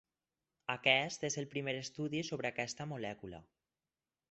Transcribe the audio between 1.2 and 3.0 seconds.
és el primer estudi sobre aquesta